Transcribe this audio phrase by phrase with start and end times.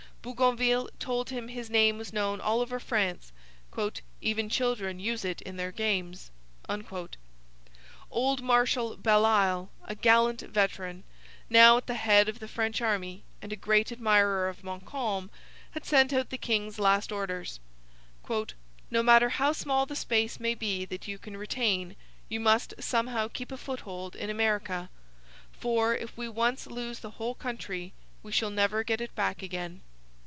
[0.23, 3.31] Bougainville told him his name was known all over France;
[4.21, 6.29] 'even the children use it in their games.'
[8.11, 11.03] Old Marshal Belle Isle, a gallant veteran,
[11.49, 15.31] now at the head of the French army, and a great admirer of Montcalm,
[15.71, 17.59] had sent out the king's last orders:
[18.91, 21.95] 'No matter how small the space may be that you can retain,
[22.29, 24.91] you must somehow keep a foothold in America;
[25.51, 27.91] for, if we once lose the whole country,
[28.21, 29.81] we shall never get it back again.